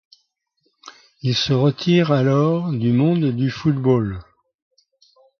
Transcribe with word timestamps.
Il 1.21 1.35
se 1.35 1.53
retire 1.53 2.11
alors 2.11 2.71
du 2.73 2.91
monde 2.91 3.25
du 3.35 3.51
football. 3.51 4.17